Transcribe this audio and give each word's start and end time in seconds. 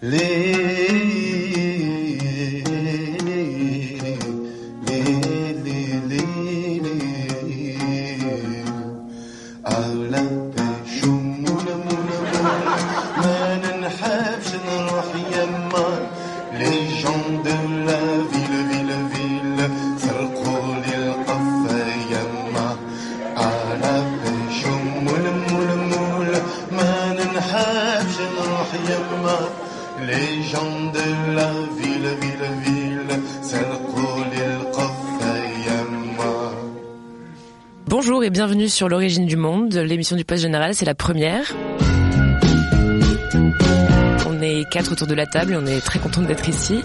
Leave. 0.00 1.27
Bonjour 37.86 38.22
et 38.22 38.30
bienvenue 38.30 38.68
sur 38.68 38.88
l'origine 38.88 39.26
du 39.26 39.36
monde, 39.36 39.74
l'émission 39.74 40.16
du 40.16 40.24
poste 40.24 40.42
général, 40.42 40.74
c'est 40.74 40.84
la 40.84 40.94
première. 40.94 41.54
On 44.26 44.40
est 44.42 44.68
quatre 44.70 44.92
autour 44.92 45.06
de 45.06 45.14
la 45.14 45.26
table 45.26 45.52
et 45.52 45.56
on 45.56 45.66
est 45.66 45.80
très 45.80 45.98
contente 45.98 46.26
d'être 46.26 46.48
ici. 46.48 46.80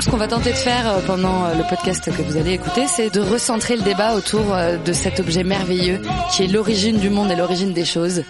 Ce 0.00 0.10
qu'on 0.10 0.16
va 0.16 0.26
tenter 0.26 0.50
de 0.50 0.56
faire 0.56 0.88
euh, 0.88 1.00
pendant 1.06 1.44
euh, 1.44 1.54
le 1.54 1.62
podcast 1.68 2.10
que 2.10 2.22
vous 2.22 2.36
allez 2.36 2.54
écouter, 2.54 2.86
c'est 2.88 3.08
de 3.10 3.20
recentrer 3.20 3.76
le 3.76 3.82
débat 3.82 4.14
autour 4.14 4.52
euh, 4.52 4.76
de 4.78 4.92
cet 4.92 5.20
objet 5.20 5.44
merveilleux 5.44 6.00
qui 6.32 6.42
est 6.42 6.48
l'origine 6.48 6.98
du 6.98 7.08
monde 7.08 7.30
et 7.30 7.36
l'origine 7.36 7.72
des 7.72 7.84
choses. 7.84 8.24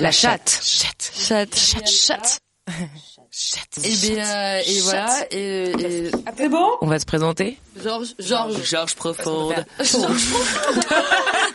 La 0.00 0.12
chatte. 0.12 0.60
Chatte. 1.26 1.56
Chatte. 1.56 2.38
Chatte. 3.32 3.78
Et 3.84 4.12
bien, 4.12 4.24
euh, 4.24 4.60
et 4.64 4.80
voilà, 4.82 5.26
et, 5.32 5.72
et 5.72 6.10
On 6.80 6.86
va 6.86 7.00
se 7.00 7.04
présenter. 7.04 7.58
Georges, 7.82 8.14
Georges, 8.20 8.62
Georges 8.64 8.94
Profonde. 8.94 9.54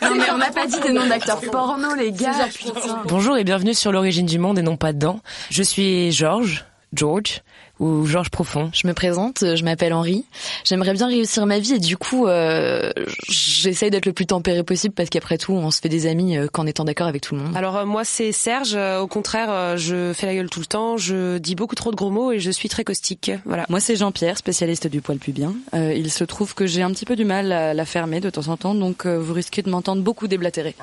Non 0.02 0.14
mais 0.14 0.30
on 0.30 0.36
n'a 0.36 0.50
pas 0.50 0.66
dit 0.66 0.78
des 0.80 0.92
noms 0.92 1.06
d'acteurs 1.06 1.40
porno, 1.40 1.94
les 1.94 2.12
gars. 2.12 2.48
Putain. 2.54 3.02
Bonjour 3.06 3.38
et 3.38 3.44
bienvenue 3.44 3.72
sur 3.72 3.92
l'origine 3.92 4.26
du 4.26 4.38
monde 4.38 4.58
et 4.58 4.62
non 4.62 4.76
pas 4.76 4.92
dedans. 4.92 5.20
Je 5.48 5.62
suis 5.62 6.12
Georges, 6.12 6.66
George, 6.94 7.42
ou 7.80 8.06
Georges 8.06 8.30
Profond. 8.30 8.70
Je 8.72 8.86
me 8.86 8.92
présente, 8.92 9.38
je 9.56 9.64
m'appelle 9.64 9.92
Henri. 9.92 10.24
J'aimerais 10.64 10.92
bien 10.92 11.08
réussir 11.08 11.46
ma 11.46 11.58
vie 11.58 11.74
et 11.74 11.78
du 11.78 11.96
coup, 11.96 12.26
euh, 12.26 12.92
j'essaye 13.28 13.90
d'être 13.90 14.06
le 14.06 14.12
plus 14.12 14.26
tempéré 14.26 14.62
possible 14.62 14.94
parce 14.94 15.08
qu'après 15.08 15.38
tout, 15.38 15.52
on 15.52 15.70
se 15.70 15.80
fait 15.80 15.88
des 15.88 16.06
amis 16.06 16.36
euh, 16.36 16.46
qu'en 16.52 16.66
étant 16.66 16.84
d'accord 16.84 17.08
avec 17.08 17.22
tout 17.22 17.34
le 17.34 17.40
monde. 17.40 17.56
Alors 17.56 17.76
euh, 17.76 17.86
moi 17.86 18.04
c'est 18.04 18.30
Serge, 18.32 18.74
Euh, 18.74 19.00
au 19.00 19.06
contraire 19.06 19.48
euh, 19.50 19.76
je 19.76 20.12
fais 20.12 20.26
la 20.26 20.34
gueule 20.34 20.48
tout 20.50 20.60
le 20.60 20.66
temps, 20.66 20.96
je 20.96 21.38
dis 21.38 21.54
beaucoup 21.54 21.74
trop 21.74 21.90
de 21.90 21.96
gros 21.96 22.10
mots 22.10 22.30
et 22.30 22.38
je 22.40 22.50
suis 22.50 22.68
très 22.68 22.84
caustique. 22.84 23.32
Voilà. 23.44 23.66
Moi, 23.68 23.80
c'est 23.80 23.96
Jean-Pierre, 23.96 24.36
spécialiste 24.38 24.86
du 24.86 25.00
poil 25.00 25.18
pubien. 25.18 25.54
Euh, 25.74 25.94
il 25.94 26.10
se 26.10 26.24
trouve 26.24 26.54
que 26.54 26.66
j'ai 26.66 26.82
un 26.82 26.90
petit 26.90 27.04
peu 27.04 27.16
du 27.16 27.24
mal 27.24 27.52
à 27.52 27.74
la 27.74 27.84
fermer 27.84 28.20
de 28.20 28.30
temps 28.30 28.48
en 28.48 28.56
temps, 28.56 28.74
donc 28.74 29.06
euh, 29.06 29.18
vous 29.18 29.32
risquez 29.32 29.62
de 29.62 29.70
m'entendre 29.70 30.02
beaucoup 30.02 30.28
déblatérer. 30.28 30.74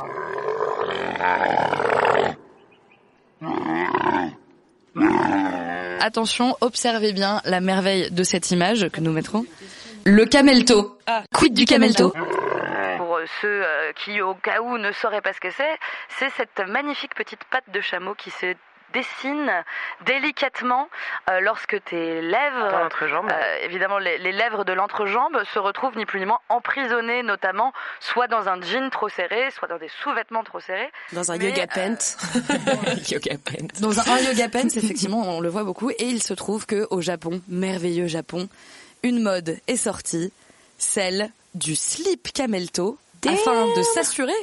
Attention, 6.00 6.56
observez 6.62 7.14
bien 7.14 7.42
la 7.46 7.62
merveille 7.62 8.10
de 8.12 8.24
cette 8.24 8.52
image 8.52 8.90
que 8.90 9.02
nous 9.02 9.12
mettrons. 9.12 9.46
Le 10.06 10.26
camelto. 10.26 10.98
Quid 11.34 11.54
du 11.54 11.66
camelto? 11.66 12.12
Pour 12.98 13.18
euh, 13.18 13.26
ceux 13.42 13.64
euh, 13.64 13.92
qui, 13.94 14.22
au 14.22 14.34
cas 14.36 14.62
où, 14.62 14.78
ne 14.78 14.92
sauraient 14.94 15.22
pas 15.22 15.34
ce 15.34 15.40
que 15.40 15.52
c'est, 15.52 15.78
c'est 16.18 16.30
cette 16.38 16.68
magnifique 16.68 17.16
petite 17.16 17.44
patte 17.52 17.70
de 17.74 17.82
chameau 17.82 18.14
qui 18.16 18.30
se 18.32 18.56
dessine 18.94 19.52
délicatement 20.06 20.90
euh, 21.30 21.40
lorsque 21.42 21.82
tes 21.86 22.22
lèvres, 22.22 22.72
Dans 22.72 22.80
l'entrejambe. 22.80 23.30
euh, 23.32 23.66
évidemment 23.66 23.98
les, 23.98 24.18
les 24.18 24.32
lèvres 24.32 24.64
de 24.66 24.74
l'entrejambe, 24.74 25.42
se 25.54 25.60
retrouvent 25.60 25.98
ni 25.98 26.06
plus 26.06 26.20
ni 26.20 26.26
moins 26.26 26.40
emprisonnées, 26.50 27.24
notamment 27.24 27.74
soit 28.00 28.28
dans 28.28 28.48
un 28.50 28.62
jean 28.62 28.90
trop 28.90 29.10
serré, 29.10 29.50
soit 29.52 29.68
dans 29.68 29.78
des 29.78 29.90
sous-vêtements 30.04 30.44
trop 30.44 30.60
serrés. 30.60 30.90
Dans 31.14 31.32
un 31.32 31.38
Mais, 31.38 31.50
yoga 31.50 31.64
euh, 31.78 31.96
pant. 31.96 31.98
Yoga 33.10 33.36
pen. 33.44 33.68
Dans 33.80 34.00
un, 34.00 34.14
un 34.14 34.20
yoga 34.20 34.50
pants, 34.50 34.68
effectivement, 34.76 35.22
on 35.22 35.40
le 35.42 35.50
voit 35.50 35.64
beaucoup. 35.64 35.90
Et 35.92 36.04
il 36.06 36.22
se 36.24 36.34
trouve 36.34 36.66
que 36.66 36.88
au 36.90 37.02
Japon, 37.02 37.42
merveilleux 37.48 38.08
Japon, 38.08 38.50
une 39.04 39.22
mode 39.22 39.58
est 39.68 39.78
sortie, 39.78 40.32
celle 40.78 41.30
du 41.56 41.76
slip 41.76 42.32
camelto, 42.34 42.98
afin 43.28 43.66
de 43.76 43.84
s'assurer. 43.96 44.34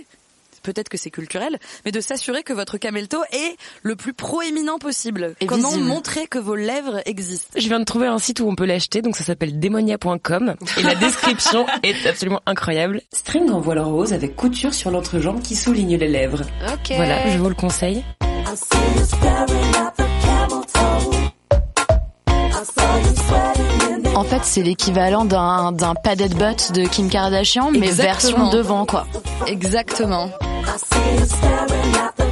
Peut-être 0.66 0.88
que 0.88 0.99
c'est 0.99 1.12
culturel, 1.12 1.60
mais 1.84 1.93
de 1.93 2.00
s'assurer 2.00 2.43
que 2.43 2.53
votre 2.53 2.77
camelto 2.77 3.19
est 3.31 3.56
le 3.84 3.94
plus 3.94 4.12
proéminent 4.12 4.78
possible. 4.81 5.37
Et 5.41 5.47
Comment 5.47 5.69
visible. 5.69 5.84
montrer 5.87 6.27
que 6.27 6.41
vos 6.41 6.56
lèvres 6.56 7.03
existent 7.06 7.47
Je 7.56 7.69
viens 7.69 7.78
de 7.78 7.84
trouver 7.84 8.09
un 8.09 8.19
site 8.19 8.41
où 8.41 8.49
on 8.49 8.56
peut 8.56 8.65
l'acheter, 8.66 9.00
donc 9.00 9.15
ça 9.16 9.22
s'appelle 9.22 9.60
demonia.com 9.60 10.56
et 10.77 10.82
la 10.82 10.94
description 10.97 11.66
est 11.84 12.04
absolument 12.04 12.41
incroyable. 12.47 13.00
String 13.15 13.49
en 13.53 13.60
voile 13.60 13.78
rose 13.78 14.12
avec 14.12 14.34
couture 14.34 14.75
sur 14.75 14.91
l'entrejambe 14.91 15.41
qui 15.41 15.54
souligne 15.54 15.97
les 15.97 16.09
lèvres. 16.09 16.43
Ok. 16.66 16.97
Voilà, 16.97 17.31
je 17.31 17.38
vous 17.38 17.48
le 17.48 17.54
conseille. 17.54 18.03
En 24.15 24.25
fait, 24.25 24.41
c'est 24.44 24.62
l'équivalent 24.62 25.25
d'un 25.25 25.72
d'un 25.72 25.94
padded 25.94 26.34
butt 26.34 26.72
de 26.72 26.87
Kim 26.87 27.10
Kardashian, 27.10 27.71
mais 27.71 27.87
Exactement. 27.87 28.38
version 28.38 28.50
devant, 28.50 28.87
quoi. 28.87 29.06
Exactement. 29.47 30.31
I 30.76 30.78
see 30.78 31.12
you 31.14 31.25
staring 31.25 31.97
at 31.97 32.16
the 32.16 32.25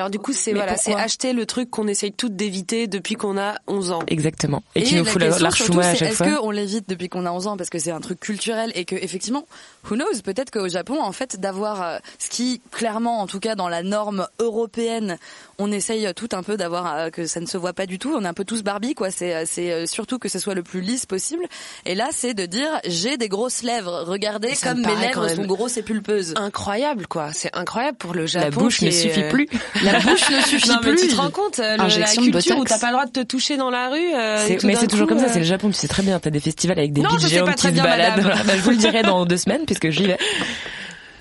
alors 0.00 0.10
du 0.10 0.18
coup 0.18 0.32
c'est 0.32 0.52
voilà, 0.52 0.76
c'est 0.76 0.94
acheter 0.94 1.32
le 1.32 1.46
truc 1.46 1.70
qu'on 1.70 1.86
essaye 1.86 2.12
toutes 2.12 2.34
d'éviter 2.36 2.86
depuis 2.86 3.14
qu'on 3.14 3.38
a 3.38 3.54
11 3.66 3.92
ans. 3.92 3.98
Exactement. 4.08 4.62
Et, 4.74 4.82
qui 4.82 4.94
Et 4.96 4.98
nous 4.98 5.04
la 5.04 5.10
fout 5.10 5.20
la- 5.20 5.26
question, 5.28 5.44
l'archouma 5.44 5.64
surtout, 5.66 5.80
à 5.80 5.94
chaque 5.94 6.08
Est-ce 6.08 6.16
fois. 6.24 6.36
qu'on 6.40 6.50
l'évite 6.50 6.88
depuis 6.88 7.08
qu'on 7.08 7.26
a 7.26 7.30
11 7.30 7.46
ans 7.46 7.56
parce 7.56 7.70
que 7.70 7.78
c'est 7.78 7.90
un 7.90 8.00
truc 8.00 8.18
culturel 8.20 8.72
et 8.74 8.84
que 8.84 8.94
effectivement, 8.96 9.44
who 9.88 9.94
knows, 9.96 10.20
peut-être 10.24 10.50
qu'au 10.50 10.68
Japon, 10.68 11.00
en 11.02 11.12
fait, 11.12 11.38
d'avoir 11.38 11.82
euh, 11.82 11.98
ce 12.18 12.28
qui 12.30 12.60
clairement, 12.70 13.20
en 13.20 13.26
tout 13.26 13.40
cas 13.40 13.54
dans 13.54 13.68
la 13.68 13.82
norme 13.82 14.26
européenne, 14.38 15.18
on 15.58 15.70
essaye 15.70 16.12
tout 16.14 16.28
un 16.32 16.42
peu 16.42 16.56
d'avoir 16.56 16.94
euh, 16.96 17.10
que 17.10 17.26
ça 17.26 17.40
ne 17.40 17.46
se 17.46 17.56
voit 17.58 17.72
pas 17.72 17.86
du 17.86 17.98
tout. 17.98 18.12
On 18.16 18.24
est 18.24 18.28
un 18.28 18.34
peu 18.34 18.44
tous 18.44 18.62
Barbie, 18.62 18.94
quoi. 18.94 19.10
C'est 19.10 19.34
euh, 19.34 19.44
c'est 19.46 19.86
surtout 19.86 20.18
que 20.18 20.28
ce 20.28 20.38
soit 20.38 20.54
le 20.54 20.62
plus 20.62 20.80
lisse 20.80 21.06
possible. 21.06 21.44
Et 21.86 21.94
là, 21.94 22.08
c'est 22.12 22.34
de 22.34 22.46
dire 22.46 22.68
j'ai 22.86 23.16
des 23.16 23.28
grosses 23.28 23.62
lèvres. 23.62 24.04
Regardez 24.06 24.54
ça 24.54 24.70
comme 24.70 24.80
me 24.80 24.86
mes 24.86 24.96
lèvres 24.96 25.28
sont 25.28 25.46
grosses 25.46 25.76
et 25.76 25.82
pulpeuses. 25.82 26.34
Incroyable 26.36 27.06
quoi, 27.06 27.30
c'est 27.32 27.54
incroyable 27.56 27.98
pour 27.98 28.14
le 28.14 28.26
Japon. 28.26 28.46
La 28.50 28.50
bouche 28.50 28.78
qui 28.78 28.84
ne 28.86 28.90
est, 28.90 28.92
suffit 28.92 29.22
plus. 29.28 29.48
La 29.92 30.00
bouche 30.12 30.30
ne 30.30 30.40
suffit 30.46 30.68
Non 30.68 30.76
mais 30.84 30.92
plus. 30.92 31.00
tu 31.02 31.08
te 31.08 31.16
rends 31.16 31.30
compte 31.30 31.58
euh, 31.58 31.72
le- 31.72 31.76
la 31.78 31.84
Injection 31.84 32.22
de 32.22 32.30
culture 32.30 32.58
où 32.58 32.64
t'as 32.64 32.78
pas 32.78 32.86
le 32.88 32.92
droit 32.92 33.06
de 33.06 33.10
te 33.12 33.20
toucher 33.20 33.56
dans 33.56 33.70
la 33.70 33.88
rue. 33.88 33.98
euh, 34.14 34.58
mais 34.64 34.74
c'est 34.76 34.86
toujours 34.86 35.06
coup, 35.06 35.14
comme 35.14 35.22
ça, 35.22 35.26
euh, 35.26 35.30
c'est 35.32 35.38
le 35.40 35.44
Japon, 35.44 35.68
tu 35.68 35.74
sais 35.74 35.88
très 35.88 36.02
bien, 36.02 36.18
t'as 36.20 36.30
des 36.30 36.40
festivals 36.40 36.78
avec 36.78 36.92
des 36.92 37.02
Non, 37.02 37.10
je 37.18 37.26
sais 37.28 37.40
pas 37.42 37.52
qui 37.52 37.56
très 37.62 37.70
bien. 37.72 37.84
Bah, 37.84 38.52
je 38.56 38.62
vous 38.62 38.70
le 38.70 38.76
dirai 38.76 39.02
dans 39.02 39.24
deux 39.26 39.36
semaines 39.36 39.62
puisque 39.66 39.90
j'y 39.90 40.04
vais. 40.06 40.18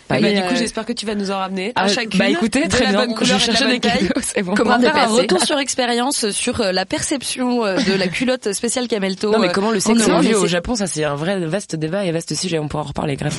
Bah, 0.09 0.17
bah, 0.19 0.31
du 0.33 0.41
coup, 0.41 0.55
j'espère 0.55 0.87
que 0.87 0.93
tu 0.93 1.05
vas 1.05 1.13
nous 1.13 1.29
en 1.29 1.37
ramener 1.37 1.71
Ah, 1.75 1.83
à 1.83 1.87
chacune. 1.87 2.17
bah 2.17 2.27
écoutez, 2.27 2.63
de 2.63 2.67
très 2.69 2.85
la 2.85 2.89
bien. 2.89 2.99
bonne 3.05 3.09
Je 3.11 3.15
couleur 3.15 3.29
et 3.29 3.33
de 3.33 3.33
la 3.33 3.45
cherchais 3.45 3.63
bonne 3.65 3.73
des 3.73 3.79
cadeaux, 3.79 4.21
c'est 4.23 4.41
bon. 4.41 4.55
Comment 4.55 4.79
faire 4.79 4.95
un 4.95 5.05
retour 5.05 5.39
sur 5.43 5.59
expérience 5.59 6.31
sur 6.31 6.61
euh, 6.61 6.71
la 6.71 6.87
perception 6.87 7.63
euh, 7.63 7.77
de 7.77 7.93
la 7.93 8.07
culotte 8.07 8.51
spéciale 8.53 8.87
camelto 8.87 9.31
Non 9.31 9.37
mais 9.37 9.49
euh, 9.49 9.51
comment 9.51 9.69
le 9.69 9.79
sexe 9.79 10.01
est 10.01 10.05
vu 10.21 10.29
mais 10.29 10.33
au 10.33 10.47
Japon, 10.47 10.73
ça 10.73 10.87
c'est 10.87 11.03
un 11.03 11.13
vrai 11.13 11.39
vaste 11.45 11.75
débat 11.75 12.05
et 12.05 12.11
vaste 12.11 12.33
sujet, 12.33 12.57
on 12.57 12.67
pourra 12.67 12.81
en 12.83 12.87
reparler 12.87 13.17
grave. 13.17 13.35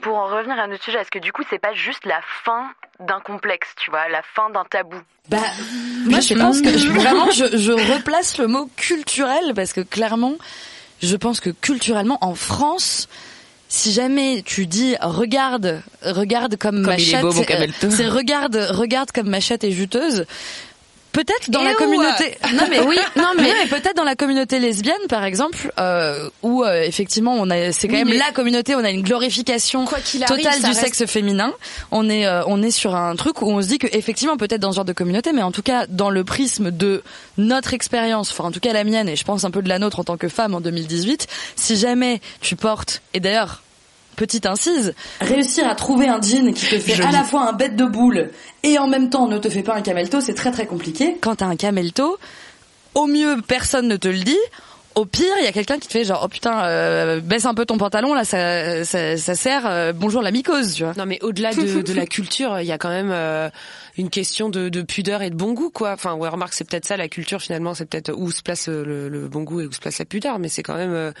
Pour 0.00 0.16
en 0.16 0.26
revenir 0.26 0.58
à 0.58 0.66
notre 0.66 0.82
sujet, 0.84 0.98
est-ce 0.98 1.10
que 1.10 1.18
du 1.18 1.32
coup 1.32 1.42
c'est 1.50 1.58
pas 1.60 1.74
juste 1.74 2.04
la 2.04 2.20
fin 2.44 2.70
d'un 3.00 3.20
complexe, 3.20 3.68
tu 3.82 3.90
vois, 3.90 4.08
la 4.08 4.22
fin 4.34 4.50
d'un 4.50 4.64
tabou? 4.64 4.96
Bah, 5.28 5.38
moi 6.04 6.20
je 6.20 6.34
pense 6.34 6.60
que 6.62 6.76
je- 6.78 6.88
vraiment 6.88 7.30
je, 7.30 7.56
je 7.56 7.72
replace 7.72 8.38
le 8.38 8.46
mot 8.46 8.68
culturel 8.76 9.52
parce 9.54 9.72
que 9.72 9.80
clairement, 9.80 10.34
je 11.02 11.16
pense 11.16 11.40
que 11.40 11.50
culturellement 11.50 12.18
en 12.20 12.34
France, 12.34 13.08
si 13.68 13.92
jamais 13.92 14.42
tu 14.46 14.66
dis 14.66 14.94
regarde, 15.00 15.82
regarde 16.02 16.56
comme, 16.56 16.76
Comme 16.76 16.94
ma 16.94 16.98
chatte, 16.98 17.24
euh, 17.24 17.66
c'est 17.90 18.06
regarde, 18.06 18.56
regarde 18.70 19.10
comme 19.10 19.28
ma 19.28 19.40
chatte 19.40 19.64
est 19.64 19.72
juteuse. 19.72 20.24
Peut-être 21.16 21.50
dans 21.50 21.62
Et 21.62 21.64
la 21.64 21.74
communauté. 21.74 22.36
Non 22.54 22.64
mais 22.68 22.80
oui, 22.80 22.96
non 23.16 23.30
mais, 23.38 23.50
peut-être 23.70 23.96
dans 23.96 24.04
la 24.04 24.14
communauté 24.16 24.58
lesbienne 24.58 24.94
par 25.08 25.24
exemple, 25.24 25.72
euh, 25.80 26.28
où 26.42 26.62
euh, 26.62 26.82
effectivement 26.82 27.34
on 27.38 27.48
a, 27.50 27.72
c'est 27.72 27.88
quand 27.88 27.94
Oui, 27.96 28.04
même 28.04 28.18
la 28.18 28.32
communauté, 28.32 28.74
on 28.74 28.84
a 28.84 28.90
une 28.90 29.02
glorification 29.02 29.86
Quoi 29.86 29.98
qu'il 30.00 30.22
arrive, 30.22 30.36
totale 30.36 30.60
du 30.60 30.66
reste- 30.66 30.80
sexe 30.80 31.06
féminin. 31.06 31.52
On 31.90 32.10
est, 32.10 32.26
euh, 32.26 32.42
on 32.46 32.62
est 32.62 32.70
sur 32.70 32.94
un 32.94 33.16
truc 33.16 33.40
où 33.40 33.46
on 33.50 33.62
se 33.62 33.68
dit 33.68 33.78
que 33.78 33.86
effectivement 33.96 34.36
peut-être 34.36 34.60
dans 34.60 34.72
ce 34.72 34.76
genre 34.76 34.84
de 34.84 34.92
communauté, 34.92 35.32
mais 35.32 35.42
en 35.42 35.52
tout 35.52 35.62
cas 35.62 35.86
dans 35.88 36.10
le 36.10 36.22
prisme 36.22 36.70
de 36.70 37.02
notre 37.38 37.72
expérience, 37.72 38.30
enfin 38.30 38.44
en 38.44 38.52
tout 38.52 38.60
cas 38.60 38.72
la 38.74 38.84
mienne 38.84 39.08
et 39.08 39.16
je 39.16 39.24
pense 39.24 39.44
un 39.44 39.50
peu 39.50 39.62
de 39.62 39.68
la 39.70 39.78
nôtre 39.78 39.98
en 40.00 40.04
tant 40.04 40.16
que 40.18 40.28
femme 40.28 40.54
en 40.54 40.60
2018, 40.60 41.26
si 41.56 41.76
jamais 41.76 42.20
tu 42.42 42.56
portes 42.56 43.00
et 43.14 43.20
d'ailleurs 43.20 43.62
petite 44.16 44.46
incise, 44.46 44.94
réussir 45.20 45.68
à 45.68 45.74
trouver 45.74 46.08
un 46.08 46.20
jean 46.20 46.52
qui 46.52 46.66
te 46.66 46.78
fait 46.78 47.02
à 47.02 47.12
la 47.12 47.22
fois 47.22 47.48
un 47.48 47.52
bête 47.52 47.76
de 47.76 47.84
boule 47.84 48.30
et 48.62 48.78
en 48.78 48.88
même 48.88 49.10
temps 49.10 49.28
ne 49.28 49.38
te 49.38 49.48
fait 49.48 49.62
pas 49.62 49.74
un 49.74 49.82
camelto, 49.82 50.20
c'est 50.20 50.34
très 50.34 50.50
très 50.50 50.66
compliqué. 50.66 51.18
Quand 51.20 51.36
t'as 51.36 51.46
un 51.46 51.56
camelto, 51.56 52.18
au 52.94 53.06
mieux 53.06 53.36
personne 53.46 53.86
ne 53.86 53.96
te 53.96 54.08
le 54.08 54.18
dit. 54.18 54.38
Au 54.94 55.04
pire, 55.04 55.34
il 55.40 55.44
y 55.44 55.46
a 55.46 55.52
quelqu'un 55.52 55.78
qui 55.78 55.88
te 55.88 55.92
fait 55.92 56.04
genre 56.04 56.22
oh 56.24 56.28
putain 56.28 56.64
euh, 56.64 57.20
baisse 57.20 57.44
un 57.44 57.52
peu 57.52 57.66
ton 57.66 57.76
pantalon 57.76 58.14
là 58.14 58.24
ça 58.24 58.82
ça, 58.86 59.18
ça 59.18 59.34
sert 59.34 59.66
euh, 59.66 59.92
bonjour 59.92 60.22
la 60.22 60.30
mycose 60.30 60.72
tu 60.72 60.84
vois. 60.84 60.94
Non 60.96 61.04
mais 61.04 61.18
au-delà 61.22 61.52
de, 61.52 61.82
de 61.82 61.92
la 61.92 62.06
culture, 62.06 62.58
il 62.60 62.66
y 62.66 62.72
a 62.72 62.78
quand 62.78 62.88
même 62.88 63.10
euh, 63.12 63.50
une 63.98 64.08
question 64.08 64.48
de, 64.48 64.70
de 64.70 64.80
pudeur 64.80 65.20
et 65.20 65.28
de 65.28 65.34
bon 65.34 65.52
goût 65.52 65.68
quoi. 65.68 65.92
Enfin 65.92 66.14
ouais, 66.14 66.30
remarque 66.30 66.54
c'est 66.54 66.66
peut-être 66.66 66.86
ça 66.86 66.96
la 66.96 67.08
culture 67.08 67.42
finalement, 67.42 67.74
c'est 67.74 67.84
peut-être 67.84 68.10
où 68.16 68.30
se 68.30 68.40
place 68.40 68.68
le, 68.68 69.10
le 69.10 69.28
bon 69.28 69.42
goût 69.42 69.60
et 69.60 69.66
où 69.66 69.72
se 69.72 69.80
place 69.80 69.98
la 69.98 70.06
pudeur, 70.06 70.38
mais 70.38 70.48
c'est 70.48 70.62
quand 70.62 70.76
même. 70.76 71.12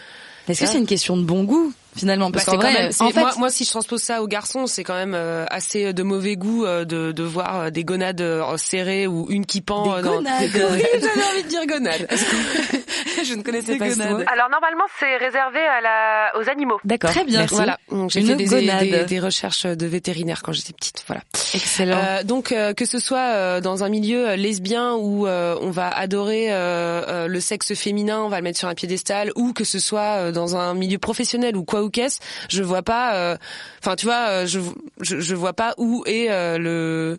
Euh, 0.48 0.52
Est-ce 0.52 0.60
que 0.60 0.66
c'est 0.66 0.78
une 0.78 0.86
question 0.86 1.16
de 1.16 1.22
bon 1.22 1.44
goût 1.44 1.72
finalement? 1.96 2.26
Bah, 2.30 2.34
parce 2.34 2.44
c'est 2.44 2.50
qu'en 2.52 2.58
quand 2.58 2.70
vrai 2.70 2.82
même- 2.82 2.92
c'est- 2.92 3.02
en 3.04 3.10
fait 3.10 3.20
moi, 3.20 3.32
moi, 3.38 3.50
si 3.50 3.64
je 3.64 3.70
transpose 3.70 4.02
ça 4.02 4.22
aux 4.22 4.26
garçons, 4.28 4.66
c'est 4.66 4.84
quand 4.84 4.94
même 4.94 5.14
euh, 5.14 5.44
assez 5.50 5.92
de 5.92 6.02
mauvais 6.02 6.36
goût 6.36 6.64
euh, 6.66 6.84
de, 6.84 7.12
de 7.12 7.22
voir 7.22 7.60
euh, 7.60 7.70
des 7.70 7.84
gonades 7.84 8.20
euh, 8.20 8.56
serrées 8.56 9.06
ou 9.06 9.26
une 9.30 9.46
qui 9.46 9.60
pend. 9.62 9.84
Des 9.94 9.98
euh, 9.98 10.02
dans... 10.02 10.14
gonades. 10.16 10.34
Oui, 10.54 10.82
j'avais 10.92 11.26
envie 11.32 11.42
de 11.44 11.48
dire 11.48 11.66
gonade. 11.66 12.06
je 13.24 13.34
ne 13.34 13.42
connaissais 13.42 13.76
pas 13.76 13.90
ce 13.90 13.98
mot. 13.98 14.18
Alors 14.26 14.50
normalement, 14.50 14.84
c'est 14.98 15.16
réservé 15.16 15.58
à 15.60 15.80
la... 15.80 16.38
aux 16.38 16.48
animaux. 16.50 16.78
d'accord 16.84 17.10
très 17.10 17.24
bien 17.24 17.46
Voilà, 17.46 17.78
j'ai 18.08 18.22
fait 18.22 18.34
des, 18.36 18.46
des, 18.46 19.04
des 19.04 19.20
recherches 19.20 19.64
de 19.66 19.86
vétérinaire 19.86 20.42
quand 20.42 20.52
j'étais 20.52 20.72
petite. 20.72 21.02
Voilà. 21.06 21.22
excellent 21.54 21.96
Euh, 21.96 22.22
donc 22.24 22.52
euh, 22.52 22.74
que 22.74 22.84
ce 22.84 22.98
soit 22.98 23.18
euh, 23.34 23.60
dans 23.60 23.84
un 23.84 23.88
milieu 23.88 24.28
euh, 24.30 24.36
lesbien 24.36 24.94
où 24.94 25.26
euh, 25.26 25.56
on 25.62 25.70
va 25.70 25.88
adorer 25.88 26.52
euh, 26.52 27.02
euh, 27.08 27.26
le 27.28 27.40
sexe 27.40 27.74
féminin, 27.74 28.20
on 28.22 28.28
va 28.28 28.36
le 28.38 28.42
mettre 28.42 28.58
sur 28.58 28.68
un 28.68 28.74
piédestal, 28.74 29.30
ou 29.36 29.52
que 29.52 29.64
ce 29.64 29.78
soit 29.78 30.18
euh, 30.18 30.32
dans 30.36 30.54
un 30.56 30.74
milieu 30.74 30.98
professionnel 30.98 31.56
ou 31.56 31.64
quoi 31.64 31.82
ou 31.82 31.90
qu'est-ce, 31.90 32.20
je 32.48 32.62
vois 32.62 32.82
pas. 32.82 33.16
euh, 33.16 33.36
Enfin, 33.82 33.96
tu 33.96 34.06
vois, 34.06 34.28
euh, 34.28 34.46
je, 34.46 34.60
je 35.00 35.20
je 35.20 35.34
vois 35.34 35.52
pas 35.52 35.74
où 35.78 36.02
est 36.06 36.30
euh, 36.30 36.58
le 36.58 37.18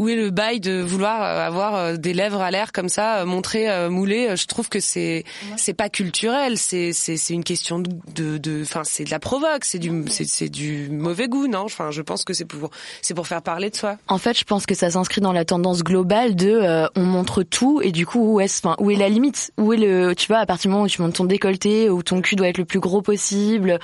où 0.00 0.08
est 0.08 0.16
le 0.16 0.30
bail 0.30 0.60
de 0.60 0.80
vouloir 0.80 1.22
euh, 1.22 1.46
avoir 1.46 1.74
euh, 1.76 1.96
des 1.96 2.14
lèvres 2.14 2.40
à 2.40 2.50
l'air 2.50 2.72
comme 2.72 2.88
ça, 2.88 3.18
euh, 3.18 3.26
montrer 3.26 3.70
euh, 3.70 3.90
moulé. 3.90 4.28
Euh, 4.30 4.36
Je 4.36 4.46
trouve 4.46 4.70
que 4.70 4.80
c'est 4.80 5.24
c'est 5.56 5.74
pas 5.74 5.90
culturel, 5.90 6.56
c'est 6.56 6.94
c'est 6.94 7.18
c'est 7.18 7.34
une 7.34 7.44
question 7.44 7.78
de 7.80 8.38
de 8.38 8.62
enfin 8.62 8.80
c'est 8.82 9.04
de 9.04 9.10
la 9.10 9.18
provoque, 9.18 9.64
c'est 9.64 9.78
du 9.78 10.04
c'est 10.08 10.24
c'est 10.26 10.48
du 10.48 10.88
mauvais 10.90 11.28
goût, 11.28 11.46
non? 11.48 11.64
Enfin, 11.64 11.90
je 11.90 12.00
pense 12.00 12.24
que 12.24 12.32
c'est 12.32 12.46
pour 12.46 12.70
c'est 13.02 13.12
pour 13.12 13.26
faire 13.26 13.42
parler 13.42 13.68
de 13.68 13.76
soi. 13.76 13.98
En 14.08 14.16
fait, 14.16 14.38
je 14.38 14.44
pense 14.44 14.64
que 14.64 14.74
ça 14.74 14.90
s'inscrit 14.90 15.20
dans 15.20 15.32
la 15.34 15.44
tendance 15.44 15.82
globale 15.84 16.34
de 16.34 16.50
euh, 16.50 16.86
on 16.96 17.02
montre 17.02 17.42
tout 17.42 17.82
et 17.82 17.92
du 17.92 18.06
coup 18.06 18.34
où 18.36 18.40
est 18.40 18.44
enfin 18.64 18.76
où 18.78 18.90
est 18.90 18.96
la 18.96 19.10
limite? 19.10 19.52
Où 19.58 19.74
est 19.74 19.76
le 19.76 20.14
tu 20.14 20.28
vois 20.28 20.38
à 20.38 20.46
partir 20.46 20.70
du 20.70 20.72
moment 20.72 20.84
où 20.84 20.88
tu 20.88 21.02
montres 21.02 21.18
ton 21.18 21.24
décolleté 21.24 21.90
où 21.90 22.02
ton 22.02 22.22
cul 22.22 22.36
doit 22.36 22.48
être 22.48 22.56
le 22.58 22.64
plus 22.64 22.80
gros 22.80 23.02
possible 23.02 23.78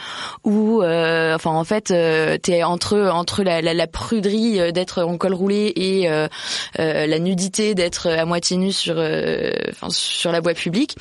ou 0.45 0.81
euh, 0.83 1.35
enfin 1.35 1.51
en 1.51 1.65
fait 1.65 1.91
euh, 1.91 2.39
t'es 2.39 2.63
entre 2.63 2.97
entre 3.13 3.43
la, 3.43 3.61
la, 3.61 3.75
la 3.75 3.87
pruderie 3.87 4.73
d'être 4.73 5.03
en 5.03 5.19
col 5.19 5.35
roulé 5.35 5.73
et 5.77 6.06
euh, 6.09 6.29
euh, 6.79 7.07
la 7.07 7.19
nudité 7.19 7.75
d'être 7.75 8.09
à 8.09 8.25
moitié 8.25 8.57
nu 8.57 8.73
sur 8.73 8.95
euh, 8.99 9.53
sur 9.89 10.33
la 10.33 10.41
voie 10.41 10.55
publique. 10.55 10.97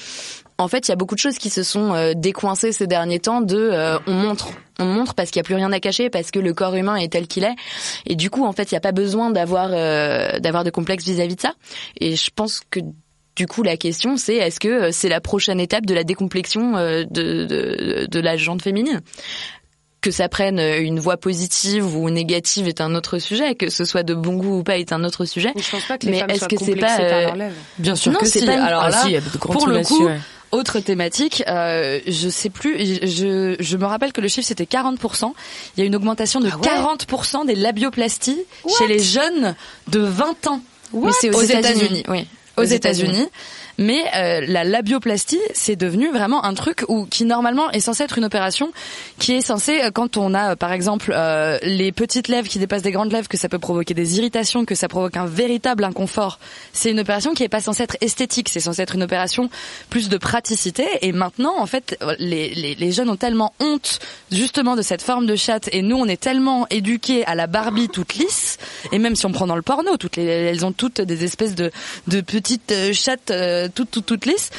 En 0.58 0.70
fait, 0.70 0.88
il 0.88 0.92
y 0.92 0.94
a 0.94 0.96
beaucoup 0.96 1.16
de 1.16 1.20
choses 1.20 1.38
qui 1.38 1.50
se 1.50 1.64
sont 1.64 2.14
décoincées 2.16 2.72
ces 2.72 2.88
derniers 2.88 3.20
temps 3.20 3.42
de 3.42 3.72
on 4.08 4.14
montre, 4.14 4.52
on 4.80 4.86
montre 4.86 5.14
parce 5.14 5.30
qu'il 5.30 5.40
y 5.40 5.42
a 5.42 5.44
plus 5.44 5.56
rien 5.56 5.70
à 5.74 5.82
cacher 5.82 6.10
parce 6.10 6.32
que 6.32 6.40
le 6.40 6.54
corps 6.54 6.76
humain 6.76 6.96
est 6.96 7.12
tel 7.12 7.28
qu'il 7.28 7.44
est. 7.44 7.56
Et 8.06 8.16
du 8.16 8.30
coup 8.30 8.46
en 8.46 8.54
fait, 8.54 8.72
il 8.72 8.74
y 8.74 8.78
a 8.78 8.82
pas 8.82 8.94
besoin 8.94 9.32
d'avoir 9.32 9.70
de 9.70 10.70
complexe 10.70 11.04
vis-à-vis 11.04 11.36
de 11.36 11.42
ça. 11.42 11.56
Et 12.00 12.16
je 12.16 12.30
pense 12.34 12.62
que 12.70 12.80
du 13.36 13.48
coup, 13.48 13.64
la 13.64 13.76
question, 13.76 14.16
c'est 14.16 14.36
est-ce 14.36 14.62
que 14.62 14.92
c'est 14.92 15.10
la 15.10 15.20
prochaine 15.20 15.60
étape 15.60 15.86
de 15.86 15.94
la 15.94 16.06
décomplexion 16.06 16.72
de, 16.72 18.20
la 18.22 18.38
jante 18.38 18.62
féminine? 18.62 19.02
Que 20.06 20.12
ça 20.12 20.30
prenne 20.30 20.60
une 20.60 21.00
voie 21.00 21.18
positive 21.18 21.96
ou 21.98 22.12
négative 22.12 22.68
est 22.68 22.80
un 22.80 22.94
autre 22.94 23.18
sujet, 23.18 23.56
que 23.56 23.72
ce 23.72 23.86
soit 23.86 24.04
de 24.04 24.14
bon 24.14 24.36
goût 24.36 24.60
ou 24.60 24.64
pas 24.64 24.78
est 24.78 24.94
un 24.94 25.04
autre 25.04 25.26
sujet. 25.26 25.52
Je 25.56 25.72
pense 25.72 25.84
pas 25.86 25.98
que 25.98 26.06
les 26.06 26.12
Mais 26.12 26.20
femmes 26.20 26.30
est-ce 26.30 26.40
soient 26.40 26.48
que 26.48 26.58
c'est 26.60 26.66
complexées 26.74 26.98
pas, 27.04 27.24
par 27.32 27.34
euh. 27.42 27.50
Bien 27.80 27.96
sûr 27.96 28.12
Non, 28.12 28.20
que 28.20 28.28
c'est 28.28 28.40
si. 28.42 28.46
pas 28.46 28.54
une- 28.54 28.60
Alors 28.60 28.88
là, 28.90 29.02
si, 29.02 29.12
y 29.12 29.18
a 29.18 29.22
de 29.22 29.30
pour 29.38 29.68
le 29.68 29.82
coup, 29.82 30.06
ouais. 30.06 30.20
Autre 30.52 30.80
thématique, 30.80 31.44
euh, 31.48 32.00
je 32.08 32.30
sais 32.30 32.52
plus, 32.52 32.78
je, 33.08 33.56
je 33.60 33.78
me 33.78 33.86
rappelle 33.86 34.14
que 34.14 34.22
le 34.22 34.28
chiffre 34.28 34.48
c'était 34.48 34.66
40%. 34.66 35.34
Il 35.76 35.80
y 35.80 35.84
a 35.84 35.88
une 35.88 35.96
augmentation 35.96 36.40
de 36.40 36.50
Ah 36.54 36.58
ouais 36.58 36.96
40% 36.98 37.46
des 37.48 37.56
labioplasties 37.56 38.38
chez 38.78 38.88
les 38.88 39.00
jeunes 39.00 39.56
de 39.88 40.00
20 40.00 40.48
ans. 40.48 40.62
Mais 40.94 41.10
c'est 41.20 41.36
aux, 41.36 41.42
États-Unis, 41.42 42.04
oui. 42.08 42.28
Aux 42.58 42.64
États-Unis. 42.64 43.28
Mais 43.78 44.04
euh, 44.16 44.42
la 44.48 44.64
labioplastie, 44.64 45.40
c'est 45.54 45.76
devenu 45.76 46.12
vraiment 46.12 46.44
un 46.46 46.54
truc 46.54 46.86
où 46.88 47.06
qui 47.06 47.26
normalement 47.26 47.70
est 47.72 47.80
censé 47.80 48.04
être 48.04 48.18
une 48.18 48.26
opération 48.26 48.72
qui 49.20 49.34
est 49.34 49.42
censée 49.42 49.82
euh, 49.82 49.92
quand 49.92 50.18
on 50.18 50.34
a 50.34 50.52
euh, 50.52 50.56
par 50.56 50.72
exemple 50.72 51.14
euh, 51.16 51.58
les 51.62 51.92
petites 51.92 52.28
lèvres 52.28 52.48
qui 52.48 52.60
dépassent 52.60 52.82
des 52.82 52.92
grandes 52.92 53.12
lèvres 53.12 53.28
que 53.28 53.38
ça 53.38 53.50
peut 53.50 53.60
provoquer 53.60 53.94
des 53.94 54.18
irritations, 54.18 54.66
que 54.66 54.76
ça 54.76 54.88
provoque 54.88 55.18
un 55.18 55.26
véritable 55.26 55.84
inconfort. 55.84 56.40
C'est 56.74 56.92
une 56.92 57.00
opération 57.00 57.34
qui 57.34 57.44
est 57.44 57.50
pas 57.50 57.62
censée 57.62 57.84
être 57.84 57.98
esthétique, 58.02 58.50
c'est 58.50 58.60
censé 58.60 58.82
être 58.82 58.96
une 58.96 59.04
opération 59.04 59.50
plus 59.90 60.10
de 60.10 60.18
praticité. 60.18 60.86
Et 61.02 61.12
maintenant, 61.12 61.56
en 61.58 61.66
fait, 61.66 61.98
les, 62.20 62.54
les, 62.56 62.76
les 62.76 62.92
jeunes 62.92 63.10
ont 63.10 63.16
tellement 63.16 63.54
honte 63.60 64.00
justement 64.32 64.76
de 64.76 64.82
cette 64.82 65.02
forme 65.02 65.26
de 65.26 65.36
chatte 65.36 65.70
et 65.72 65.82
nous 65.82 65.98
on 65.98 66.06
est 66.06 66.22
tellement 66.22 66.68
éduqués 66.70 67.26
à 67.26 67.36
la 67.36 67.48
Barbie 67.48 67.90
toute 67.90 68.16
lisse 68.16 68.58
et 68.92 69.00
même 69.00 69.16
si 69.16 69.26
on 69.26 69.32
prend 69.32 69.48
dans 69.48 69.56
le 69.56 69.62
porno, 69.62 69.98
toutes 69.98 70.16
les, 70.16 70.26
elles 70.26 70.66
ont 70.66 70.72
toutes 70.72 71.02
des 71.02 71.24
espèces 71.24 71.56
de, 71.56 71.72
de 72.08 72.22
petites 72.22 72.72
euh, 72.72 72.94
chattes 72.94 73.32
euh, 73.32 73.65
toutes 73.70 73.92
toutes 73.92 74.06
toutes 74.06 74.26
lisses. 74.26 74.50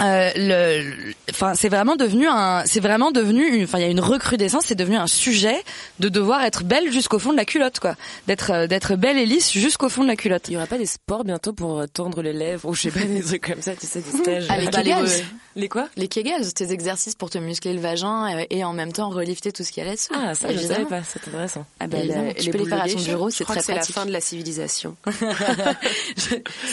Euh, 0.00 0.30
le, 0.36 0.82
le- 0.90 1.14
enfin, 1.30 1.54
c'est 1.54 1.68
vraiment 1.68 1.96
devenu 1.96 2.26
un, 2.28 2.62
c'est 2.66 2.80
vraiment 2.80 3.10
devenu, 3.10 3.46
une- 3.46 3.64
enfin, 3.64 3.78
il 3.78 3.82
y 3.82 3.84
a 3.84 3.90
une 3.90 4.00
recrudescence, 4.00 4.64
c'est 4.66 4.74
devenu 4.74 4.96
un 4.96 5.06
sujet 5.06 5.56
de 5.98 6.08
devoir 6.08 6.42
être 6.44 6.64
belle 6.64 6.90
jusqu'au 6.92 7.18
fond 7.18 7.32
de 7.32 7.36
la 7.36 7.44
culotte, 7.44 7.80
quoi, 7.80 7.96
d'être, 8.26 8.50
euh, 8.50 8.66
d'être 8.66 8.96
belle 8.96 9.18
et 9.18 9.26
lisse 9.26 9.52
jusqu'au 9.52 9.88
fond 9.88 10.02
de 10.02 10.08
la 10.08 10.16
culotte. 10.16 10.44
Il 10.48 10.54
y 10.54 10.56
aura 10.56 10.66
pas 10.66 10.78
des 10.78 10.86
sports 10.86 11.24
bientôt 11.24 11.52
pour 11.52 11.80
euh, 11.80 11.86
tendre 11.86 12.22
les 12.22 12.32
lèvres 12.32 12.68
ou 12.68 12.74
je 12.74 12.82
sais 12.82 12.90
pas 12.90 13.00
des 13.00 13.22
trucs 13.22 13.46
comme 13.46 13.62
ça, 13.62 13.72
tu 13.76 13.86
sais 13.86 14.00
des 14.00 14.18
stages. 14.18 14.46
Ah, 14.48 14.58
les 14.58 14.66
Bah, 14.68 14.82
Kegels. 14.82 15.24
les 15.56 15.68
quoi? 15.68 15.88
Les 15.96 16.08
Kegels, 16.08 16.52
tes 16.54 16.72
exercices 16.72 17.14
pour 17.14 17.28
te 17.30 17.38
muscler 17.38 17.72
le 17.74 17.80
vagin 17.80 18.44
et 18.50 18.64
en 18.64 18.72
même 18.72 18.92
temps 18.92 19.10
relifter 19.10 19.52
tout 19.52 19.64
ce 19.64 19.72
qu'il 19.72 19.82
y 19.82 19.86
a 19.86 19.90
là-dessous. 19.90 20.12
Ah 20.14 20.34
ça 20.34 20.52
je 20.52 20.58
savais 20.58 20.84
pas, 20.84 21.00
c'est 21.04 21.26
intéressant. 21.28 21.66
Ah 21.78 21.86
ben, 21.86 21.98
Évidemment. 22.00 22.28
les- 22.28 22.34
tu 22.34 22.46
les 22.46 22.52
peux 22.52 22.58
les 22.58 22.66
faire 22.70 22.82
à 22.82 22.88
ton 22.88 23.00
bureau, 23.00 23.30
c'est 23.30 23.44
très 23.44 23.56
que 23.58 23.64
c'est 23.64 23.72
la 23.72 23.78
pratique. 23.78 23.94
fin 23.94 24.06
de 24.06 24.12
la 24.12 24.20
civilisation. 24.20 24.96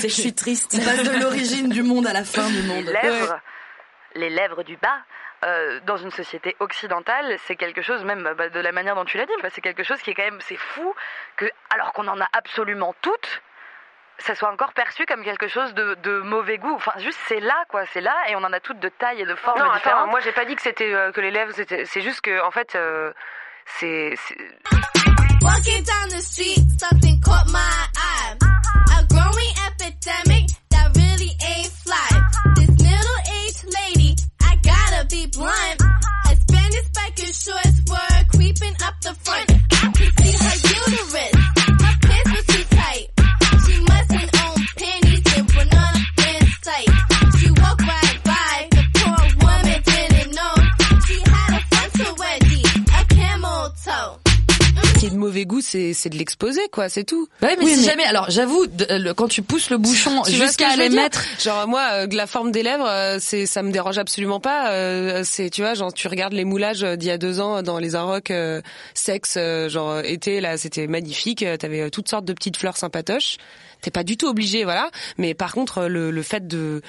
Je 0.01 0.07
suis 0.07 0.33
triste. 0.33 0.67
On 0.75 0.83
passe 0.83 1.03
de 1.03 1.19
l'origine 1.21 1.69
du 1.69 1.83
monde 1.83 2.07
à 2.07 2.13
la 2.13 2.23
fin 2.23 2.49
du 2.49 2.61
monde. 2.63 2.85
Lèvres, 3.19 3.39
les 4.15 4.29
lèvres 4.29 4.63
du 4.63 4.77
bas, 4.77 4.99
euh, 5.45 5.79
dans 5.85 5.97
une 5.97 6.11
société 6.11 6.55
occidentale, 6.59 7.37
c'est 7.45 7.55
quelque 7.55 7.81
chose, 7.81 8.03
même 8.03 8.33
bah, 8.37 8.49
de 8.49 8.59
la 8.59 8.71
manière 8.71 8.95
dont 8.95 9.05
tu 9.05 9.17
l'as 9.17 9.25
dit, 9.25 9.33
bah, 9.43 9.49
c'est 9.51 9.61
quelque 9.61 9.83
chose 9.83 10.01
qui 10.01 10.09
est 10.11 10.15
quand 10.15 10.23
même, 10.23 10.41
c'est 10.41 10.55
fou, 10.57 10.93
que 11.35 11.45
alors 11.73 11.93
qu'on 11.93 12.07
en 12.07 12.19
a 12.19 12.27
absolument 12.33 12.95
toutes, 13.01 13.41
ça 14.19 14.33
soit 14.33 14.49
encore 14.51 14.73
perçu 14.73 15.05
comme 15.05 15.23
quelque 15.23 15.47
chose 15.47 15.75
de, 15.75 15.93
de 15.95 16.19
mauvais 16.21 16.57
goût. 16.57 16.73
Enfin, 16.73 16.93
juste 16.97 17.19
c'est 17.27 17.39
là, 17.39 17.65
quoi, 17.69 17.85
c'est 17.85 18.01
là, 18.01 18.15
et 18.29 18.35
on 18.35 18.43
en 18.43 18.51
a 18.51 18.59
toutes 18.59 18.79
de 18.79 18.89
tailles 18.89 19.21
et 19.21 19.25
de 19.25 19.35
formes 19.35 19.59
Non, 19.59 19.71
différentes. 19.73 19.99
attends, 20.01 20.07
moi 20.07 20.19
j'ai 20.21 20.31
pas 20.31 20.45
dit 20.45 20.55
que 20.55 20.61
c'était 20.63 20.91
euh, 20.91 21.11
que 21.11 21.21
les 21.21 21.29
lèvres, 21.29 21.51
c'était- 21.53 21.85
c'est 21.85 22.01
juste 22.01 22.21
que 22.21 22.41
en 22.43 22.49
fait, 22.49 22.73
euh, 22.75 23.13
c'est 23.65 24.15
c'est- 24.15 24.37
Walking 25.43 25.83
down 25.83 26.09
the 26.09 26.21
street, 26.21 26.63
something 26.79 27.21
caught 27.21 27.45
my 27.47 27.59
eye. 27.95 28.37
A 28.97 29.03
growing 29.03 29.53
epidemic 29.69 30.36
shorts 37.33 37.81
were 37.89 38.23
creeping 38.31 38.75
up 38.83 39.01
the 39.01 39.13
front. 39.13 39.46
C'est 55.93 56.07
c'est 56.07 56.09
de 56.09 56.17
l'exposer 56.17 56.61
quoi, 56.71 56.89
c'est 56.89 57.03
tout. 57.03 57.27
Bah 57.41 57.49
oui, 57.57 57.65
mais 57.65 57.75
si 57.75 57.83
jamais, 57.83 58.03
alors 58.05 58.29
j'avoue, 58.29 58.65
de- 58.67 58.87
euh, 58.89 58.97
le- 58.99 59.13
quand 59.13 59.27
tu 59.27 59.41
pousses 59.41 59.69
le 59.69 59.77
bouchon 59.77 60.23
jusqu'à 60.25 60.75
les 60.75 60.89
mettre, 60.89 61.23
Genre 61.43 61.67
moi, 61.67 61.87
euh, 61.91 62.07
la 62.11 62.27
forme 62.27 62.51
des 62.51 62.63
lèvres, 62.63 62.87
euh, 62.87 63.17
c'est 63.19 63.45
ça 63.45 63.61
me 63.63 63.71
dérange 63.71 63.97
absolument 63.97 64.39
pas. 64.39 64.71
euh, 64.71 65.21
c'est 65.25 65.49
tu 65.49 65.61
vois, 65.61 65.73
genre 65.73 65.93
tu 65.93 66.07
regardes 66.07 66.33
les 66.33 66.45
moulages 66.45 66.83
euh, 66.83 66.95
d'il 66.95 67.07
y 67.09 67.11
a 67.11 67.17
deux 67.17 67.39
ans 67.41 67.61
dans 67.63 67.79
les 67.79 67.95
Arocs 67.95 68.31
euh, 68.31 68.61
sexe, 68.93 69.35
euh, 69.37 69.69
genre 69.69 69.99
été 69.99 70.39
là, 70.41 70.57
c'était 70.57 70.87
magnifique. 70.87 71.43
T'avais 71.59 71.89
toutes 71.89 72.09
sortes 72.09 72.25
de 72.25 72.33
petites 72.33 72.57
fleurs 72.57 72.77
sympatoches. 72.77 73.37
T'es 73.81 73.91
pas 73.91 74.03
du 74.03 74.17
tout 74.17 74.27
obligé, 74.27 74.63
voilà. 74.63 74.89
Mais 75.17 75.33
par 75.33 75.51
contre, 75.53 75.83
le, 75.85 76.09
le 76.11 76.21
fait 76.23 76.47
de 76.47 76.81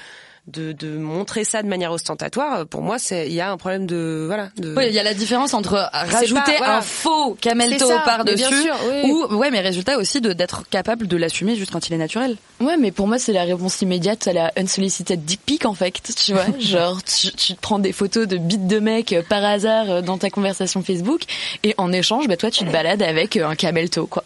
de, 0.51 0.71
de 0.73 0.97
montrer 0.97 1.43
ça 1.43 1.63
de 1.63 1.67
manière 1.67 1.91
ostentatoire, 1.91 2.59
euh, 2.59 2.65
pour 2.65 2.81
moi, 2.81 2.99
c'est 2.99 3.27
il 3.27 3.33
y 3.33 3.41
a 3.41 3.51
un 3.51 3.57
problème 3.57 3.85
de 3.85 4.23
voilà. 4.27 4.49
De... 4.57 4.73
Oui, 4.75 4.85
il 4.87 4.93
y 4.93 4.99
a 4.99 5.03
la 5.03 5.13
différence 5.13 5.53
entre 5.53 5.89
rajouter 5.93 6.33
pas- 6.35 6.57
voilà. 6.57 6.77
un 6.77 6.81
faux 6.81 7.35
camelto 7.39 7.87
bien 8.35 8.49
sûr, 8.49 8.75
oui. 8.91 9.11
ou 9.11 9.35
ouais, 9.35 9.51
mais 9.51 9.59
résultat 9.61 9.97
aussi 9.97 10.21
de 10.21 10.33
d'être 10.33 10.67
capable 10.69 11.07
de 11.07 11.17
l'assumer 11.17 11.55
juste 11.55 11.71
quand 11.71 11.87
il 11.87 11.93
est 11.93 11.97
naturel. 11.97 12.35
Ouais, 12.59 12.77
mais 12.77 12.91
pour 12.91 13.07
moi, 13.07 13.17
c'est 13.19 13.33
la 13.33 13.43
réponse 13.43 13.81
immédiate 13.81 14.27
à 14.27 14.33
la 14.33 14.51
unsolicited 14.57 15.23
dick 15.23 15.41
pic, 15.45 15.65
en 15.65 15.73
fait. 15.73 15.93
Tu 16.15 16.33
vois, 16.33 16.45
genre, 16.59 17.01
tu, 17.03 17.31
tu 17.31 17.53
te 17.55 17.59
prends 17.59 17.79
des 17.79 17.93
photos 17.93 18.27
de 18.27 18.37
bites 18.37 18.67
de 18.67 18.79
mec 18.79 19.13
euh, 19.13 19.21
par 19.27 19.43
hasard 19.43 19.89
euh, 19.89 20.01
dans 20.01 20.17
ta 20.17 20.29
conversation 20.29 20.83
Facebook, 20.83 21.21
et 21.63 21.73
en 21.77 21.91
échange, 21.91 22.27
bah, 22.27 22.37
toi, 22.37 22.51
tu 22.51 22.65
te 22.65 22.71
balades 22.71 23.01
avec 23.01 23.37
un 23.37 23.55
camelto, 23.55 24.07
quoi. 24.07 24.23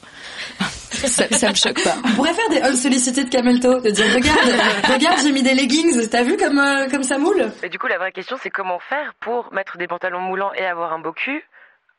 Ça, 0.94 1.28
ça 1.30 1.50
me 1.50 1.56
choque 1.56 1.84
pas. 1.84 1.96
On 2.04 2.16
pourrait 2.16 2.34
faire 2.34 2.50
des 2.50 2.62
unsolicited 2.62 3.30
camelto, 3.30 3.80
de 3.80 3.90
dire 3.90 4.06
regarde, 4.14 4.92
regarde, 4.92 5.20
j'ai 5.24 5.32
mis 5.32 5.44
des 5.44 5.54
leggings, 5.54 6.08
t'as 6.10 6.24
vu 6.24 6.38
comme 6.38 6.60
euh, 6.60 6.88
comme 6.90 7.04
ça 7.04 7.18
moule? 7.18 7.52
Et 7.62 7.70
du 7.70 7.80
coup, 7.80 7.88
la 7.88 7.98
vraie 7.98 8.12
question, 8.12 8.38
c'est 8.42 8.50
comment 8.50 8.80
faire 8.80 9.14
pour 9.20 9.52
mettre 9.54 9.78
des 9.78 9.88
pantalons 9.88 10.22
moulants 10.22 10.54
et 10.54 10.66
avoir 10.66 10.94
un 10.94 11.00
beau 11.00 11.12
cul 11.12 11.44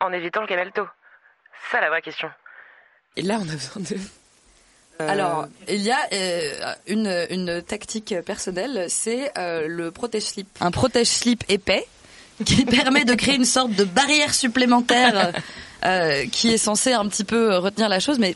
en 0.00 0.12
évitant 0.12 0.40
le 0.40 0.46
camelto? 0.46 0.86
Ça 1.70 1.80
la 1.80 1.88
vraie 1.88 2.02
question. 2.02 2.28
Et 3.16 3.22
là, 3.22 3.38
on 3.40 3.48
a 3.48 3.52
besoin 3.52 3.82
de. 3.82 3.96
Euh, 5.00 5.08
Alors, 5.08 5.46
il 5.68 5.80
y 5.80 5.90
a 5.90 5.98
euh, 6.12 6.72
une, 6.86 7.26
une 7.30 7.62
tactique 7.62 8.14
personnelle, 8.24 8.86
c'est 8.88 9.32
euh, 9.36 9.66
le 9.66 9.90
protège-slip. 9.90 10.46
Un 10.60 10.70
protège-slip 10.70 11.42
épais 11.48 11.84
qui 12.44 12.64
permet 12.64 13.04
de 13.04 13.14
créer 13.14 13.34
une 13.36 13.44
sorte 13.44 13.72
de 13.72 13.84
barrière 13.84 14.32
supplémentaire 14.34 15.32
euh, 15.84 16.24
qui 16.32 16.48
est 16.48 16.58
censée 16.58 16.92
un 16.92 17.06
petit 17.08 17.24
peu 17.24 17.56
retenir 17.58 17.88
la 17.88 18.00
chose, 18.00 18.18
mais 18.18 18.34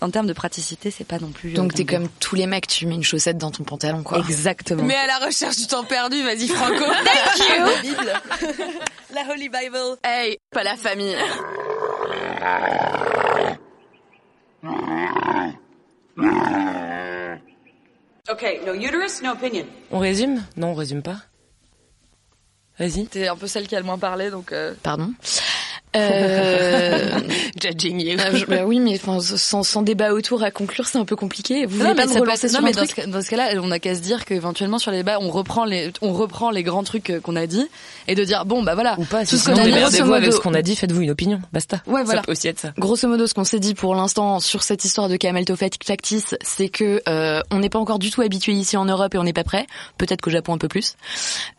en 0.00 0.10
termes 0.10 0.26
de 0.26 0.32
praticité, 0.32 0.90
c'est 0.90 1.04
pas 1.06 1.18
non 1.18 1.28
plus. 1.30 1.50
euh, 1.52 1.56
Donc, 1.56 1.74
t'es 1.74 1.84
comme 1.84 2.08
tous 2.20 2.36
les 2.36 2.46
mecs, 2.46 2.66
tu 2.68 2.86
mets 2.86 2.94
une 2.94 3.02
chaussette 3.02 3.36
dans 3.38 3.50
ton 3.50 3.64
pantalon, 3.64 4.02
quoi. 4.02 4.18
Exactement. 4.18 4.82
Mais 4.84 4.94
à 4.94 5.06
la 5.06 5.18
recherche 5.26 5.56
du 5.56 5.66
temps 5.66 5.84
perdu, 5.84 6.22
vas-y 6.22 6.46
Franco. 6.48 6.84
Thank 7.04 7.48
you. 7.48 8.44
La 9.14 9.22
Holy 9.32 9.48
Bible. 9.48 9.98
Hey, 10.04 10.38
pas 10.52 10.62
la 10.64 10.76
famille. 10.76 11.16
Okay, 18.28 18.60
no 18.64 18.72
uterus, 18.74 19.20
no 19.22 19.32
opinion. 19.32 19.66
On 19.90 19.98
résume? 19.98 20.42
Non, 20.56 20.68
on 20.68 20.74
résume 20.74 21.02
pas. 21.02 21.16
Vas-y. 22.78 23.06
T'es 23.06 23.28
un 23.28 23.36
peu 23.36 23.46
celle 23.46 23.66
qui 23.68 23.76
a 23.76 23.80
le 23.80 23.86
moins 23.86 23.98
parlé, 23.98 24.30
donc. 24.30 24.52
euh, 24.52 24.74
Pardon? 24.82 25.12
Euh... 25.96 27.18
Judging 27.60 28.00
you. 28.00 28.18
je- 28.34 28.44
bah 28.46 28.64
oui, 28.66 28.80
mais 28.80 28.94
enfin, 28.96 29.20
sans, 29.20 29.62
sans 29.62 29.82
débat 29.82 30.12
autour 30.12 30.42
à 30.42 30.50
conclure, 30.50 30.86
c'est 30.86 30.98
un 30.98 31.04
peu 31.04 31.16
compliqué. 31.16 31.66
Vous 31.66 31.76
Non, 31.78 31.84
voulez 31.84 31.94
mais 31.94 32.06
pas 32.06 32.14
me 32.14 32.20
relancer 32.20 32.48
sur 32.48 32.60
non, 32.60 32.66
un 32.66 32.68
mais 32.68 32.74
dans 32.74 32.84
truc 32.84 33.00
ce, 33.04 33.08
dans 33.10 33.22
ce 33.22 33.30
cas-là, 33.30 33.48
on 33.62 33.70
a 33.70 33.78
qu'à 33.78 33.94
se 33.94 34.00
dire 34.00 34.24
qu'éventuellement 34.24 34.78
sur 34.78 34.90
les 34.90 34.98
débats, 34.98 35.18
on 35.20 35.30
reprend 35.30 35.64
les, 35.64 35.92
on 36.02 36.12
reprend 36.12 36.50
les 36.50 36.62
grands 36.62 36.82
trucs 36.84 37.12
qu'on 37.22 37.36
a 37.36 37.46
dit 37.46 37.66
et 38.08 38.14
de 38.14 38.24
dire 38.24 38.44
bon 38.44 38.62
bah 38.62 38.74
voilà. 38.74 38.96
Ou 38.98 39.04
pas, 39.04 39.24
tout 39.24 39.36
ce 39.36 39.44
qu'on 39.46 39.52
a 39.56 39.64
dit, 39.64 39.72
avec 39.72 40.04
modo- 40.04 40.30
ce 40.32 40.40
qu'on 40.40 40.54
a 40.54 40.62
dit, 40.62 40.76
faites-vous 40.76 41.02
une 41.02 41.10
opinion. 41.10 41.40
Basta. 41.52 41.80
Ouais, 41.86 42.02
voilà. 42.04 42.20
Ça 42.20 42.26
peut 42.26 42.32
aussi 42.32 42.48
être 42.48 42.58
ça. 42.58 42.72
Grosso 42.78 43.08
modo, 43.08 43.26
ce 43.26 43.34
qu'on 43.34 43.44
s'est 43.44 43.60
dit 43.60 43.74
pour 43.74 43.94
l'instant 43.94 44.40
sur 44.40 44.62
cette 44.62 44.84
histoire 44.84 45.08
de 45.08 45.16
Camelto 45.16 45.54
Factice, 45.56 46.34
c'est 46.42 46.68
que 46.68 47.00
euh, 47.08 47.40
on 47.50 47.60
n'est 47.60 47.70
pas 47.70 47.78
encore 47.78 47.98
du 47.98 48.10
tout 48.10 48.20
habitué 48.20 48.52
ici 48.52 48.76
en 48.76 48.84
Europe 48.84 49.14
et 49.14 49.18
on 49.18 49.24
n'est 49.24 49.32
pas 49.32 49.44
prêt. 49.44 49.66
Peut-être 49.96 50.20
qu'au 50.20 50.30
Japon 50.30 50.54
un 50.54 50.58
peu 50.58 50.68
plus. 50.68 50.96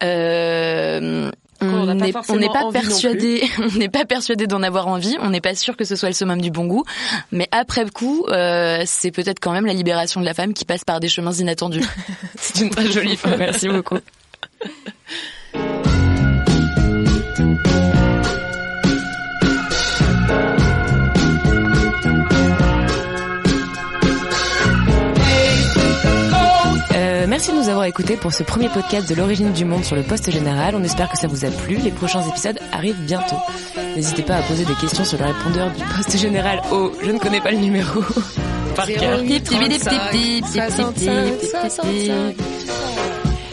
Euh, 0.04 1.32
on 1.62 1.86
pas 1.86 1.94
n'est 1.96 2.12
pas 2.12 2.72
persuadé, 2.72 3.44
on 3.60 3.78
n'est 3.78 3.90
pas 3.90 4.06
persuadé 4.06 4.48
d'en 4.48 4.64
avoir 4.64 4.88
envie. 4.88 5.16
On 5.22 5.30
n'est 5.30 5.42
pas 5.42 5.56
sûr 5.56 5.78
que 5.78 5.86
ce 5.86 5.96
soit 5.96 6.10
le 6.10 6.16
summum 6.16 6.42
du 6.42 6.52
bon 6.52 6.66
goût. 6.66 6.84
Mais 7.32 7.48
après 7.52 7.84
coup, 7.92 8.26
euh, 8.30 8.84
c'est 8.86 9.12
peut-être 9.12 9.40
quand 9.40 9.52
même 9.52 9.66
la 9.66 9.74
libération 9.74 10.20
de 10.20 10.26
la 10.26 10.34
femme 10.34 10.54
qui 10.54 10.66
passe 10.66 10.84
par 10.84 11.00
des 11.00 11.08
chemins 11.08 11.34
inattendus. 11.34 11.86
C'est 12.36 12.62
une 12.62 12.70
très 12.70 12.92
jolie 12.92 13.16
fin. 13.16 13.38
Merci 13.38 13.68
beaucoup. 13.68 14.00
Merci 27.46 27.60
de 27.60 27.64
nous 27.64 27.70
avoir 27.70 27.86
écoutés 27.86 28.18
pour 28.18 28.34
ce 28.34 28.42
premier 28.42 28.70
podcast 28.70 29.08
de 29.08 29.14
l'origine 29.14 29.52
du 29.52 29.66
monde 29.66 29.84
sur 29.84 29.96
le 29.96 30.02
poste 30.02 30.32
général. 30.32 30.74
On 30.76 30.84
espère 30.84 31.12
que 31.12 31.18
ça 31.18 31.28
vous 31.28 31.46
a 31.46 31.50
plu. 31.52 31.76
Les 31.76 31.92
prochains 31.92 32.28
épisodes 32.28 32.58
arrivent 32.72 33.00
bientôt. 33.02 33.36
N'hésitez 33.96 34.24
pas 34.24 34.38
à 34.38 34.42
poser 34.42 34.66
des 34.66 34.74
questions 34.74 35.06
sur 35.06 35.20
le 35.20 35.26
répondeur 35.26 35.70
du 35.72 35.84
poste 35.84 36.18
général 36.18 36.60
au 36.72 36.92
je 37.04 37.12
ne 37.12 37.20
connais 37.20 37.42
pas 37.42 37.52
le 37.52 37.58
numéro 37.58 38.02
par 38.76 38.88
cœur. 38.88 39.20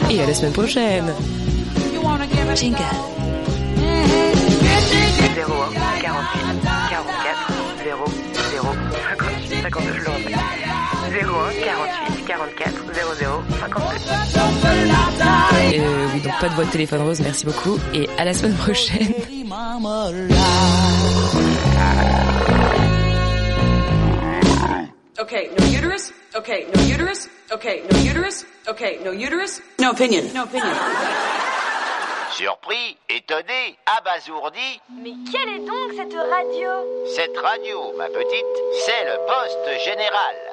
Et 0.09 0.21
à 0.21 0.25
la 0.25 0.33
semaine 0.33 0.53
prochaine. 0.53 1.13
01 2.01 2.17
48 6.01 6.61
44 6.89 7.53
00 7.83 8.05
58 9.09 9.61
52. 9.61 9.93
Je 9.93 10.03
le 10.03 10.09
répète. 10.09 10.35
01 11.11 11.65
48 11.65 12.12
44 12.25 12.71
00 12.93 13.43
52. 13.59 13.79
Euh, 15.79 16.07
oui, 16.13 16.19
donc 16.21 16.33
pas 16.39 16.49
de 16.49 16.53
voix 16.55 16.65
de 16.65 16.69
téléphone 16.71 17.01
rose, 17.01 17.19
merci 17.21 17.45
beaucoup. 17.45 17.77
Et 17.93 18.07
à 18.17 18.25
la 18.25 18.33
semaine 18.33 18.55
prochaine. 18.55 19.13
Okay, 25.19 25.49
no 25.57 25.65
uterus. 25.65 26.11
Okay, 26.35 26.67
no 26.75 26.81
uterus. 26.83 27.29
Okay, 27.51 27.83
no 27.91 27.97
uterus. 27.99 28.45
Okay, 28.67 28.99
no 29.03 29.11
uterus. 29.13 29.61
No 29.79 29.91
opinion. 29.91 30.23
No 30.33 30.43
opinion. 30.43 30.75
Surpris, 32.31 32.97
étonné, 33.09 33.77
abasourdi, 33.85 34.81
Mais 35.03 35.13
quelle 35.31 35.49
est 35.49 35.59
donc 35.59 35.93
cette 35.95 36.13
radio? 36.13 36.69
Cette 37.15 37.37
radio, 37.37 37.93
ma 37.97 38.07
petite, 38.07 38.55
c'est 38.85 39.05
le 39.05 39.17
poste 39.27 39.83
général. 39.85 40.52